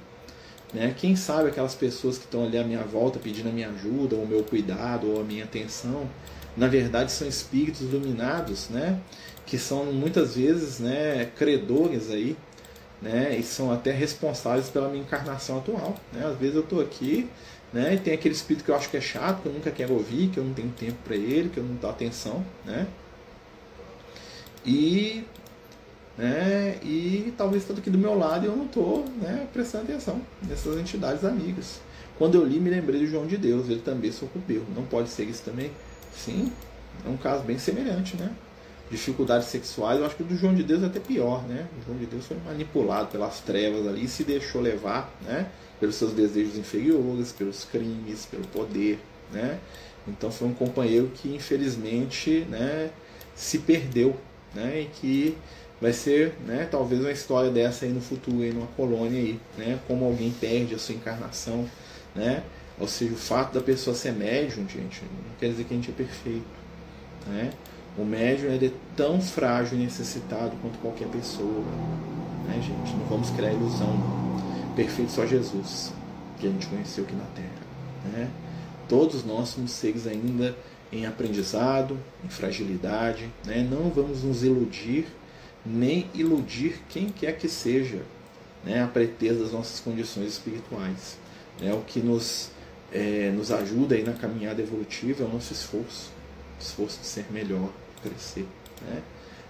[0.99, 4.23] Quem sabe aquelas pessoas que estão ali à minha volta pedindo a minha ajuda, ou
[4.23, 6.09] o meu cuidado, ou a minha atenção,
[6.57, 8.99] na verdade são espíritos iluminados, né?
[9.47, 12.37] Que são muitas vezes né, credores aí,
[13.01, 13.37] né?
[13.37, 15.97] e são até responsáveis pela minha encarnação atual.
[16.13, 16.25] Né?
[16.25, 17.29] Às vezes eu estou aqui
[17.73, 19.95] né, e tem aquele espírito que eu acho que é chato, que eu nunca quero
[19.95, 22.45] ouvir, que eu não tenho tempo para ele, que eu não dou atenção.
[22.65, 22.87] Né?
[24.65, 25.25] E
[26.17, 26.79] né?
[26.83, 31.25] E talvez tudo aqui do meu lado eu não estou né, prestando atenção nessas entidades
[31.25, 31.81] amigas.
[32.19, 34.63] Quando eu li, me lembrei do João de Deus, ele também sucumbiu.
[34.77, 35.71] Não pode ser isso também?
[36.15, 36.53] Sim,
[37.05, 38.31] é um caso bem semelhante, né?
[38.93, 41.67] Dificuldades sexuais, eu acho que o do João de Deus é até pior, né?
[41.81, 45.49] O João de Deus foi manipulado pelas trevas ali e se deixou levar, né?
[45.81, 49.01] Pelos seus desejos inferiores, pelos crimes, pelo poder,
[49.33, 49.59] né?
[50.07, 52.91] Então foi um companheiro que infelizmente, né,
[53.35, 54.15] se perdeu,
[54.55, 54.83] né?
[54.83, 55.39] E que
[55.81, 59.81] vai ser, né, talvez uma história dessa aí no futuro, aí numa colônia aí, né,
[59.89, 61.69] como alguém perde a sua encarnação,
[62.15, 62.45] né,
[62.79, 65.91] ou seja, o fato da pessoa ser médium, gente, não quer dizer que a gente
[65.91, 66.47] é perfeito,
[67.27, 67.51] né,
[67.97, 71.65] o médium ele é tão frágil e necessitado quanto qualquer pessoa,
[72.47, 74.75] né, gente, não vamos criar ilusão, não.
[74.75, 75.93] perfeito só Jesus,
[76.39, 78.31] que a gente conheceu aqui na Terra, né,
[78.89, 80.57] todos nós somos seres ainda
[80.91, 85.07] em aprendizado, em fragilidade, né, não vamos nos iludir
[85.65, 88.03] nem iludir quem quer que seja,
[88.65, 91.17] né, a pretexto das nossas condições espirituais.
[91.61, 92.51] Né, o que nos,
[92.93, 96.11] é, nos ajuda aí na caminhada evolutiva é o nosso esforço,
[96.63, 97.69] esforço de ser melhor,
[98.03, 98.47] crescer.
[98.83, 99.03] Né?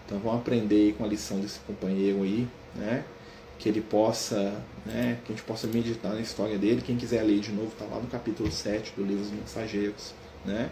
[0.05, 3.05] Então vamos aprender com a lição desse companheiro aí, né?
[3.63, 6.83] que ele possa, né, que a gente possa meditar na história dele.
[6.85, 10.13] Quem quiser ler de novo, está lá no capítulo 7 do livro dos Mensageiros.
[10.45, 10.69] Né?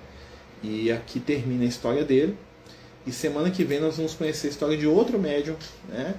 [0.60, 2.36] E aqui termina a história dele.
[3.06, 5.54] E semana que vem nós vamos conhecer a história de outro médium,
[5.88, 6.16] né?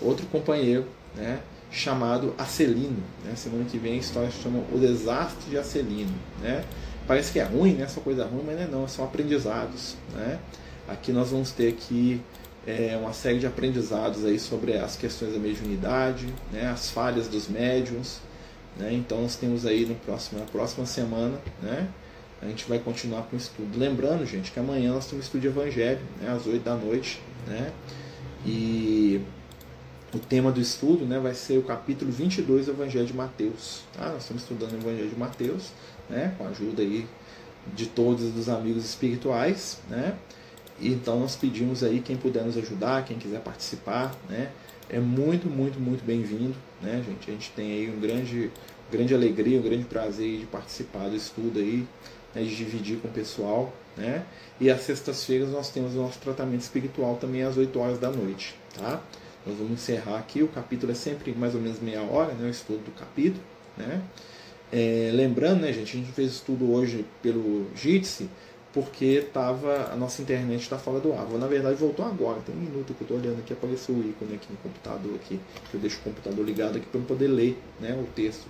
[0.00, 1.40] outro companheiro, né?
[1.72, 3.02] chamado Acelino.
[3.24, 3.34] Né?
[3.34, 6.14] Semana que vem a história se chama O Desastre de Acelino.
[6.40, 6.64] Né?
[7.06, 7.84] Parece que é ruim, né?
[7.84, 9.96] Essa coisa ruim, mas não é não, são aprendizados.
[10.14, 10.38] Né?
[10.88, 12.20] Aqui nós vamos ter aqui
[12.66, 16.68] é, uma série de aprendizados aí sobre as questões da mediunidade, né?
[16.70, 18.18] as falhas dos médiums.
[18.76, 18.92] Né?
[18.94, 21.88] Então nós temos aí no próximo, na próxima semana né?
[22.42, 23.78] a gente vai continuar com o estudo.
[23.78, 27.72] Lembrando, gente, que amanhã nós temos estudo de Evangelho, né, às 8 da noite, né?
[28.44, 29.20] E
[30.12, 33.82] o tema do estudo né, vai ser o capítulo 22 do Evangelho de Mateus.
[33.96, 34.08] Tá?
[34.08, 35.70] Nós estamos estudando o Evangelho de Mateus,
[36.12, 37.06] né, com a ajuda aí
[37.74, 40.14] de todos os amigos espirituais, né?
[40.80, 44.50] Então nós pedimos aí quem puder nos ajudar, quem quiser participar, né?
[44.88, 47.30] É muito, muito, muito bem-vindo, né, gente?
[47.30, 48.50] A gente tem aí um grande,
[48.90, 51.86] grande alegria, um grande prazer de participar do estudo aí,
[52.34, 53.72] né, de dividir com o pessoal.
[53.96, 54.24] Né?
[54.60, 58.54] E às sextas-feiras nós temos o nosso tratamento espiritual também às 8 horas da noite.
[58.74, 59.00] Tá?
[59.46, 62.50] Nós vamos encerrar aqui, o capítulo é sempre mais ou menos meia hora, né, o
[62.50, 63.42] estudo do capítulo.
[63.76, 64.02] Né?
[64.72, 68.28] É, lembrando, né, gente, a gente fez estudo hoje pelo Jitsi,
[68.72, 71.28] porque tava, a nossa internet está fora do ar.
[71.38, 74.34] Na verdade, voltou agora, tem um minuto que eu estou olhando aqui, apareceu o ícone
[74.34, 75.38] aqui no computador, aqui,
[75.70, 78.46] que eu deixo o computador ligado aqui para eu poder ler né, o texto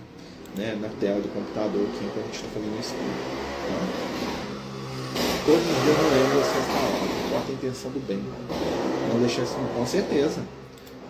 [0.55, 3.43] né, na tela do computador aqui enquanto a gente está fazendo o estudo.
[5.45, 8.23] Todos os dias não lembro vocês palavras, importa a intenção do bem.
[9.11, 10.41] Não deixar isso com certeza.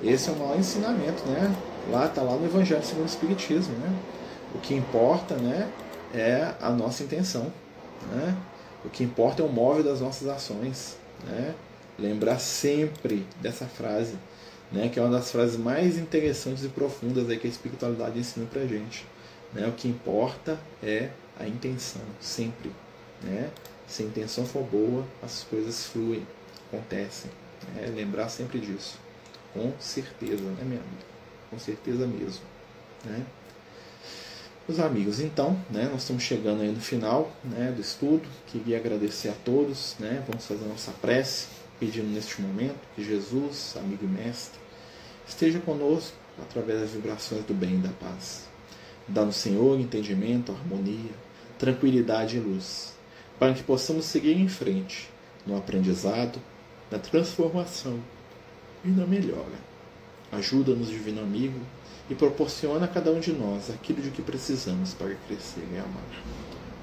[0.04, 1.56] Esse é o maior ensinamento, né?
[1.92, 3.96] Lá está lá no Evangelho segundo o Espiritismo, né?
[4.54, 5.72] O que importa, né,
[6.14, 7.52] é a nossa intenção,
[8.12, 8.38] né?
[8.86, 11.56] O que importa é o móvel das nossas ações, né?
[11.98, 14.16] Lembrar sempre dessa frase,
[14.72, 18.46] né, que é uma das frases mais interessantes e profundas aí que a espiritualidade ensina
[18.46, 19.06] pra gente.
[19.54, 19.68] Né?
[19.68, 22.72] O que importa é a intenção, sempre.
[23.22, 23.50] Né?
[23.88, 26.26] Se a intenção for boa, as coisas fluem.
[26.72, 27.30] acontecem.
[27.78, 28.98] É lembrar sempre disso.
[29.54, 31.06] Com certeza, né, minha amiga?
[31.50, 32.42] Com certeza mesmo.
[33.06, 33.24] Né?
[34.66, 38.24] Meus amigos, então, né, nós estamos chegando aí no final né, do estudo.
[38.48, 39.98] Queria agradecer a todos.
[40.00, 41.48] Né, vamos fazer a nossa prece,
[41.82, 44.58] pedindo neste momento que Jesus, amigo e mestre,
[45.28, 48.48] esteja conosco através das vibrações do bem e da paz.
[49.06, 51.12] Dá no Senhor entendimento, harmonia,
[51.60, 52.94] tranquilidade e luz,
[53.38, 55.10] para que possamos seguir em frente
[55.46, 56.40] no aprendizado,
[56.90, 58.00] na transformação
[58.86, 59.73] e na melhora.
[60.36, 61.60] Ajuda-nos, Divino Amigo,
[62.10, 66.04] e proporciona a cada um de nós aquilo de que precisamos para crescer e amar.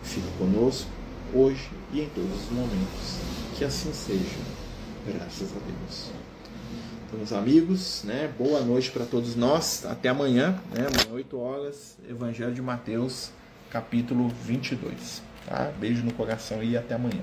[0.03, 0.88] Fica conosco,
[1.34, 3.18] hoje e em todos os momentos.
[3.57, 4.38] Que assim seja.
[5.07, 6.11] Graças a Deus.
[7.07, 9.84] Então, meus amigos, né, boa noite para todos nós.
[9.84, 13.30] Até amanhã, né, amanhã 8 horas, Evangelho de Mateus,
[13.68, 15.22] capítulo 22.
[15.46, 15.72] Tá?
[15.78, 17.22] Beijo no coração e até amanhã.